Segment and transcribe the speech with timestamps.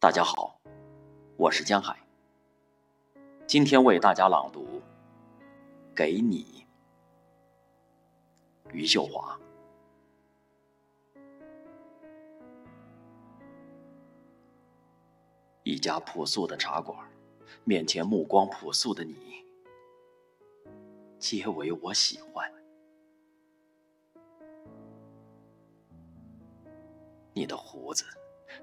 [0.00, 0.58] 大家好，
[1.36, 1.94] 我是江海。
[3.46, 4.62] 今天为大家朗读
[5.94, 6.64] 《给你》，
[8.72, 9.38] 余秀华。
[15.64, 16.98] 一家朴素的茶馆，
[17.64, 19.44] 面前目光朴素的你，
[21.18, 22.50] 皆为我喜欢。
[27.34, 28.06] 你的胡子，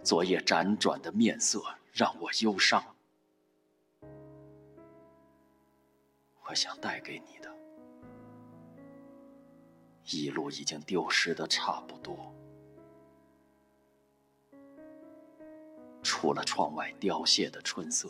[0.07, 1.61] 昨夜辗转的面色，
[1.91, 2.81] 让我忧伤。
[6.45, 7.53] 我想带给你的，
[10.05, 12.33] 一路已经丢失的差不多。
[16.01, 18.09] 除了窗外凋谢的春色，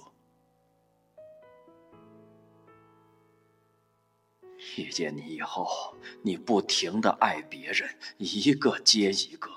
[4.77, 9.49] 遇见你以后，你不停的爱别人，一个接一个，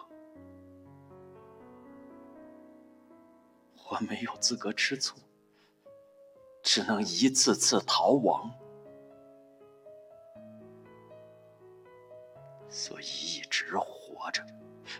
[3.91, 5.19] 我没有资格吃醋，
[6.63, 8.49] 只能一次次逃亡，
[12.69, 14.47] 所以一直活着，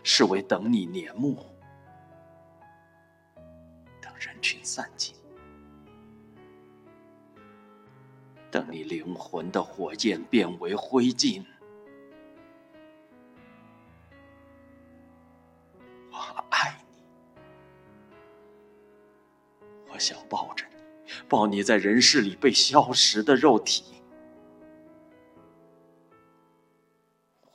[0.03, 1.37] 是为等你年暮。
[4.19, 5.15] 人群散尽，
[8.51, 11.43] 等你灵魂的火焰变为灰烬，
[20.01, 23.83] 想抱着你，抱你在人世里被消蚀的肉体，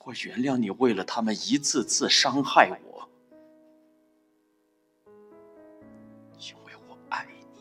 [0.04, 3.08] 我原谅你为了他们一次次伤害我。
[6.38, 7.56] 因为我爱你。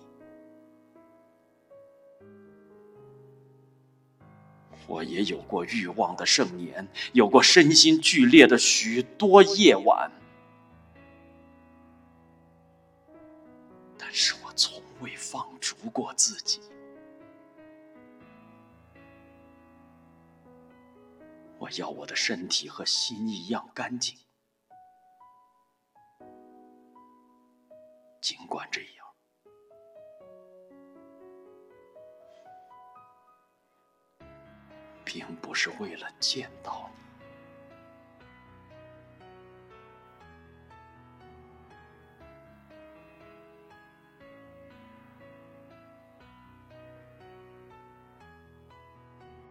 [4.87, 10.11] 我也有过欲望的盛年，有过身心剧烈的许多夜晚，
[15.85, 16.59] 不过自己。
[21.59, 24.17] 我要我的身体和心一样干净，
[28.19, 29.05] 尽管这样。
[35.03, 37.04] 并不是为了见到你。